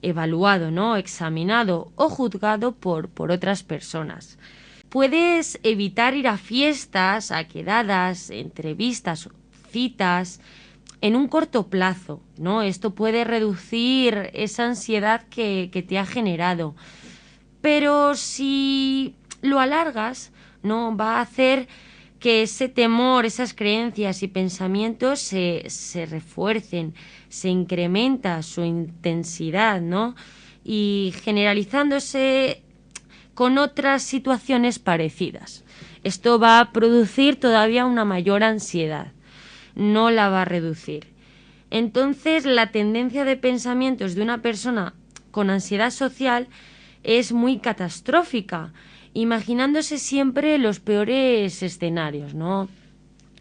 [0.03, 0.97] evaluado, ¿no?
[0.97, 4.39] examinado o juzgado por, por otras personas.
[4.91, 9.29] Puedes evitar ir a fiestas, a quedadas, entrevistas,
[9.73, 10.41] citas,
[11.01, 12.63] en un corto plazo, ¿no?
[12.63, 16.75] Esto puede reducir esa ansiedad que, te ha generado.
[17.61, 20.97] Pero si lo alargas, ¿no?
[20.97, 21.69] Va a hacer
[22.25, 26.95] que ese temor, esas creencias y pensamientos se, se refuercen,
[27.29, 30.17] se incrementa su intensidad, ¿no?
[30.65, 32.63] Y generalizándose
[33.35, 35.65] con otras situaciones parecidas.
[36.03, 39.13] Esto va a producir todavía una mayor ansiedad
[39.75, 41.07] no la va a reducir.
[41.71, 44.95] Entonces, la tendencia de pensamientos de una persona
[45.31, 46.49] con ansiedad social
[47.03, 48.73] es muy catastrófica,
[49.15, 52.69] imaginándose siempre los peores escenarios, ¿no?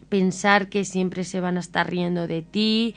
[0.08, 2.94] Pensar que siempre se van a estar riendo de ti,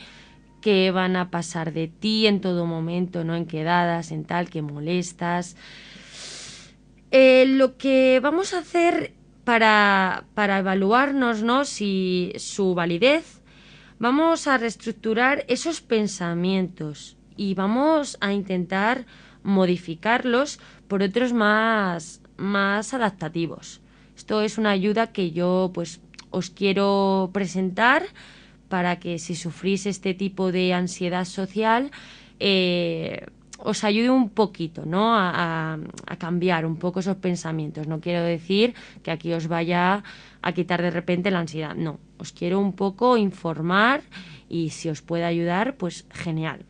[0.62, 4.62] que van a pasar de ti en todo momento, no en quedadas, en tal, que
[4.62, 5.56] molestas.
[7.12, 9.14] Eh, lo que vamos a hacer
[9.44, 11.66] para, para evaluarnos ¿no?
[11.66, 13.42] si su validez,
[13.98, 19.06] vamos a reestructurar esos pensamientos y vamos a intentar
[19.44, 23.82] modificarlos por otros más, más adaptativos.
[24.16, 28.04] Esto es una ayuda que yo pues os quiero presentar
[28.70, 31.92] para que si sufrís este tipo de ansiedad social
[32.40, 33.26] eh,
[33.60, 35.16] os ayude un poquito, ¿no?
[35.16, 35.80] A,
[36.20, 37.88] cambiar un poco esos pensamientos.
[37.88, 38.74] No quiero decir
[39.04, 40.04] que aquí os vaya
[40.42, 41.76] a quitar de repente la ansiedad.
[41.76, 44.02] No, os quiero un poco informar
[44.50, 46.66] y si os puede ayudar, pues genial.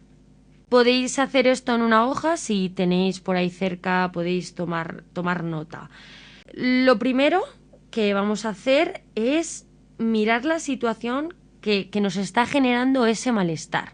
[0.70, 5.90] Podéis hacer esto en una hoja, si tenéis por ahí cerca podéis tomar, tomar nota.
[6.52, 7.42] Lo primero
[7.90, 9.66] que vamos a hacer es
[9.98, 13.94] mirar la situación que, nos está generando ese malestar.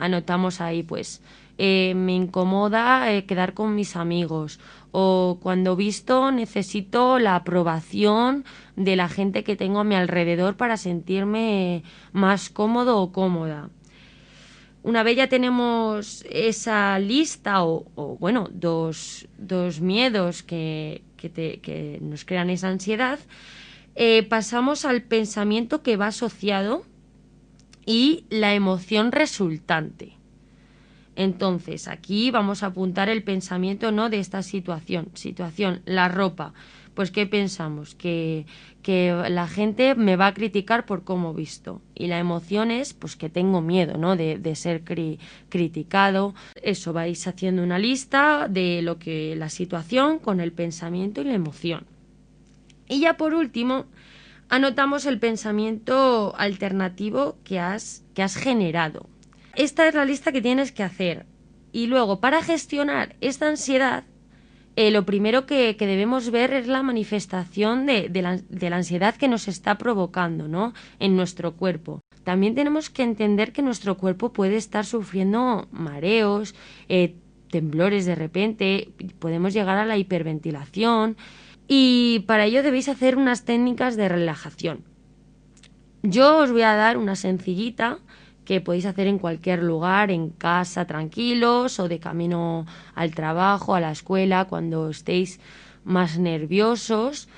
[0.00, 1.22] Anotamos ahí pues
[1.58, 4.58] eh, me incomoda eh, quedar con mis amigos
[4.90, 8.44] o cuando visto necesito la aprobación
[8.74, 13.70] de la gente que tengo a mi alrededor para sentirme más cómodo o cómoda.
[14.82, 19.28] Una vez ya tenemos esa lista o, bueno, dos,
[19.80, 23.18] miedos que, que, nos crean esa ansiedad,
[23.94, 26.84] eh, pasamos al pensamiento que va asociado
[27.84, 30.16] y la emoción resultante.
[31.14, 35.10] Entonces, aquí vamos a apuntar el pensamiento no de esta situación.
[35.12, 36.54] Situación, la ropa.
[37.00, 37.94] Pues, ¿qué pensamos?
[37.94, 38.44] Que,
[39.30, 41.80] la gente me va a criticar por cómo visto.
[41.94, 44.16] Y la emoción es, pues, que tengo miedo, ¿no?
[44.16, 44.84] De, ser
[45.48, 46.34] criticado.
[46.62, 51.32] Eso, vais haciendo una lista de lo que la situación con el pensamiento y la
[51.32, 51.86] emoción.
[52.86, 53.86] Y ya por último,
[54.50, 59.08] anotamos el pensamiento alternativo que has, que has generado.
[59.56, 61.24] Esta es la lista que tienes que hacer.
[61.72, 64.04] Y luego, para gestionar esta ansiedad,
[64.80, 69.76] eh, lo primero que, debemos ver es la manifestación de, la, ansiedad que nos está
[69.76, 70.72] provocando ¿no?
[70.98, 72.00] en nuestro cuerpo.
[72.24, 76.54] También tenemos que entender que nuestro cuerpo puede estar sufriendo mareos,
[76.88, 77.14] eh,
[77.50, 81.18] temblores de repente, podemos llegar a la hiperventilación
[81.68, 84.84] y para ello debéis hacer unas técnicas de relajación.
[86.02, 87.98] Yo os voy a dar una sencillita
[88.50, 93.80] que podéis hacer en cualquier lugar, en casa, tranquilos o de camino al trabajo, a
[93.80, 95.38] la escuela, cuando estéis
[95.84, 97.28] más nerviosos.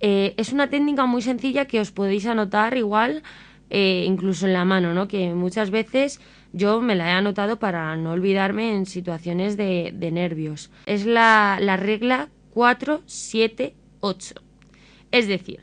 [0.00, 3.22] Eh, es una técnica muy sencilla que os podéis anotar igual,
[3.70, 5.08] eh, incluso en la mano, ¿no?
[5.08, 6.20] Que muchas veces
[6.52, 10.70] yo me la he anotado para no olvidarme en situaciones de, nervios.
[10.84, 14.34] Es la, la regla 4, 7, 8.
[15.12, 15.60] Es decir,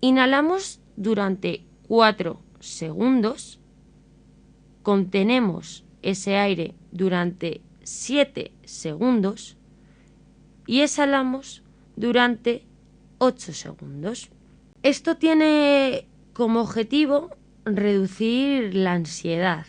[0.00, 3.60] inhalamos durante 4 segundos
[4.84, 9.56] contenemos ese aire durante 7 segundos
[10.66, 11.64] y exhalamos
[11.96, 12.64] durante
[13.18, 14.30] 8 segundos.
[14.82, 17.30] Esto tiene como objetivo
[17.64, 19.66] reducir la ansiedad.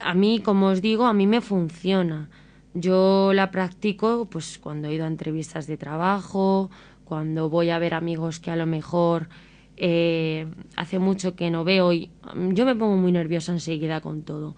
[0.00, 2.30] A mí, como os digo, a mí me funciona.
[2.72, 6.70] Yo la practico pues cuando he ido a entrevistas de trabajo,
[7.04, 9.28] cuando voy a ver amigos que a lo mejor
[9.80, 12.10] eh, hace mucho que no veo y
[12.52, 14.56] yo me pongo muy nerviosa enseguida con todo.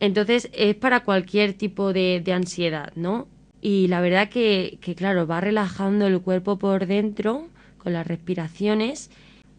[0.00, 3.28] Entonces es para cualquier tipo de, ansiedad, ¿no?
[3.60, 7.46] Y la verdad que, que, claro, va relajando el cuerpo por dentro
[7.78, 9.10] con las respiraciones.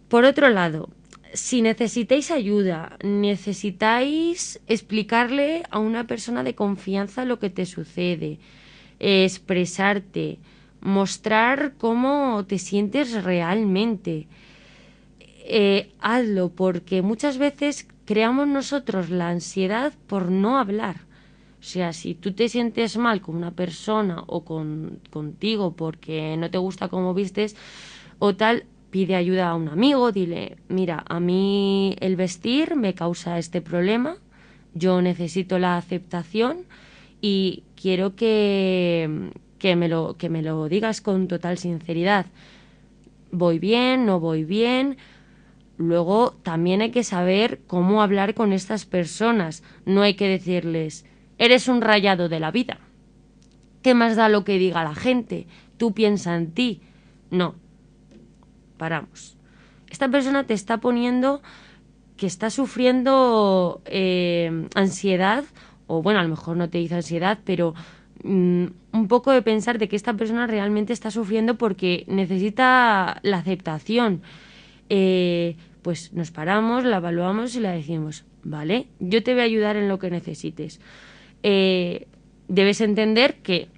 [0.10, 0.90] Por otro lado,
[1.34, 8.40] si necesitáis ayuda, necesitáis explicarle a una persona de confianza lo que te sucede,
[9.00, 10.40] expresarte,
[10.82, 14.28] mostrar cómo te sientes realmente.
[15.46, 21.02] Eh, hazlo porque muchas veces creamos nosotros la ansiedad por no hablar.
[21.60, 26.50] O sea, si tú te sientes mal con una persona o con, contigo porque no
[26.50, 27.56] te gusta cómo vistes
[28.20, 33.40] o tal, pide ayuda a un amigo, dile, mira, a mí el vestir me causa
[33.40, 34.18] este problema,
[34.74, 36.66] yo necesito la aceptación
[37.22, 42.28] y quiero que, que, me, lo, que me lo digas con total sinceridad.
[43.32, 44.98] Voy bien, no voy bien,
[45.78, 49.64] Luego también hay que saber cómo hablar con estas personas.
[49.86, 51.06] No hay que decirles,
[51.38, 52.80] eres un rayado de la vida.
[53.82, 55.48] ¿Qué más da lo que diga la gente?
[55.78, 56.82] Tú piensa en ti.
[57.32, 57.56] No.
[58.78, 59.36] Paramos.
[59.90, 61.42] Esta persona te está poniendo
[62.18, 65.44] que está sufriendo eh, ansiedad,
[65.88, 67.74] o bueno, a lo mejor no te dice ansiedad, pero
[68.24, 73.38] mm, un poco de pensar de que esta persona realmente está sufriendo porque necesita la
[73.40, 74.22] aceptación
[74.96, 79.76] eh, pues nos paramos, la evaluamos y la decimos, vale, yo te voy a ayudar
[79.76, 80.80] en lo que necesites.
[81.42, 82.06] Eh,
[82.48, 83.70] debes entender que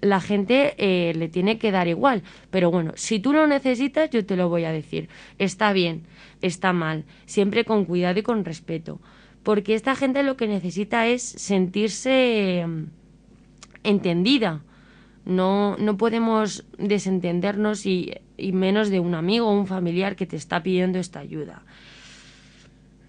[0.00, 4.24] la gente eh, le tiene que dar igual, pero bueno, si tú lo necesitas, yo
[4.24, 5.10] te lo voy a decir.
[5.38, 6.04] Está bien,
[6.40, 9.02] está mal, siempre con cuidado y con respeto,
[9.42, 12.84] porque esta gente lo que necesita es sentirse mm,
[13.82, 14.62] entendida
[15.24, 20.36] no, no podemos desentendernos y, y menos de un amigo o un familiar que te
[20.36, 21.62] está pidiendo esta ayuda.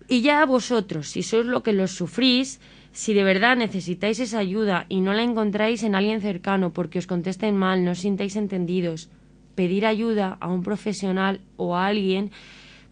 [0.07, 2.59] Y ya vosotros, si sois lo que los sufrís,
[2.91, 7.07] si de verdad necesitáis esa ayuda y no la encontráis en alguien cercano porque os
[7.07, 9.09] contesten mal, no os sintáis entendidos,
[9.55, 12.32] pedir ayuda a un profesional o a alguien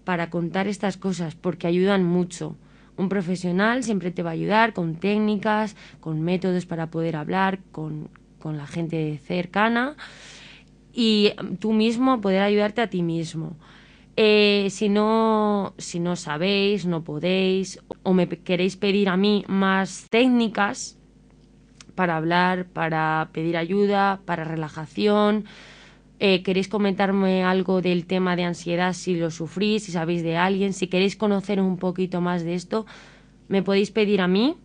[0.04, 2.58] para contar estas cosas porque ayudan mucho.
[2.98, 8.10] Un profesional siempre te va a ayudar con técnicas, con métodos para poder hablar, con,
[8.40, 9.96] con la gente cercana
[10.94, 13.58] y tú mismo poder ayudarte a ti mismo.
[14.16, 20.08] Eh, si, no, si no sabéis, no podéis o me queréis pedir a mí más
[20.10, 21.00] técnicas,
[21.96, 25.46] para hablar, para pedir ayuda, para relajación.
[26.20, 30.74] Eh, queréis comentarme algo del tema de ansiedad si lo sufrís, si sabéis de alguien,
[30.74, 32.86] si queréis conocer un poquito más de esto,
[33.48, 34.56] me podéis pedir a mí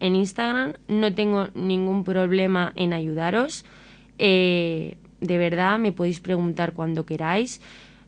[0.00, 0.74] en Instagram.
[0.88, 3.64] No tengo ningún problema en ayudaros.
[4.18, 7.60] Eh, de verdad, me podéis preguntar cuando queráis.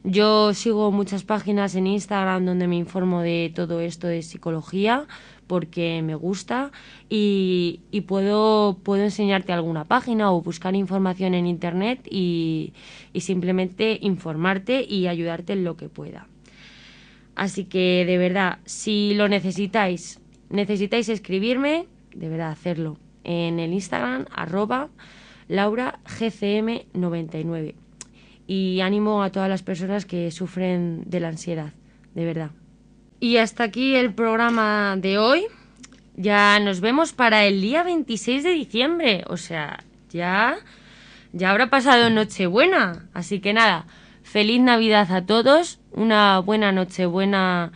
[0.04, 5.06] Yo sigo muchas páginas en Instagram donde me informo de todo esto de psicología
[5.48, 6.70] porque me gusta
[7.08, 12.74] y, puedo, puedo enseñarte alguna página o buscar información en internet y,
[13.12, 16.28] y simplemente informarte y ayudarte en lo que pueda.
[17.34, 24.26] Así que de verdad, si lo necesitáis, necesitáis escribirme, de verdad hacerlo en el Instagram
[24.34, 24.88] arroba
[25.48, 27.74] lauragcm99
[28.46, 31.72] y ánimo a todas las personas que sufren de la ansiedad,
[32.14, 32.50] de verdad.
[33.20, 35.46] Y hasta aquí el programa de hoy.
[36.16, 39.24] Ya nos vemos para el día 26 de diciembre.
[39.28, 40.56] O sea, ya,
[41.32, 43.08] ya habrá pasado Nochebuena.
[43.14, 43.86] Así que nada,
[44.22, 45.80] feliz Navidad a todos.
[45.92, 47.72] Una buena Nochebuena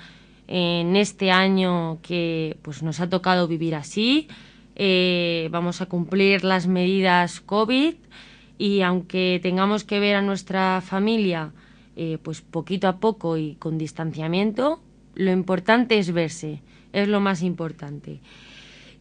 [0.48, 4.28] en este año que pues nos ha tocado vivir así.
[4.74, 7.94] Eh, vamos a cumplir las medidas COVID
[8.58, 11.52] y aunque tengamos que ver a nuestra familia
[11.94, 14.80] eh, pues poquito a poco y con distanciamiento,
[15.14, 16.62] lo importante es verse,
[16.92, 18.20] es lo más importante.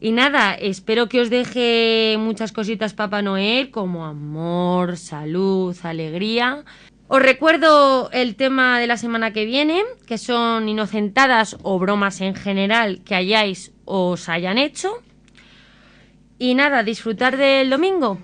[0.01, 6.65] Y nada, espero que os deje muchas cositas Papá Noel, como amor, salud, alegría.
[7.07, 12.36] Os recuerdo el tema de la semana que viene, que son inocentadas o bromas en
[12.36, 15.03] general que hayáis os hayan hecho.
[16.42, 18.18] Y nada, disfrutar del domingo.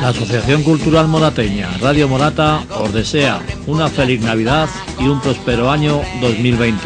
[0.00, 6.00] La Asociación Cultural Morateña, Radio Morata, os desea una feliz Navidad y un próspero año
[6.20, 6.82] 2020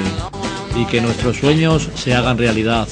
[0.77, 2.87] y que nuestros sueños se hagan realidad.